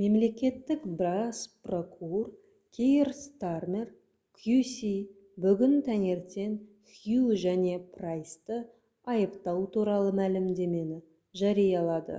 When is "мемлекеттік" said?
0.00-0.86